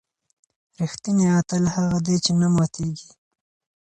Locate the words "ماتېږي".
2.55-3.09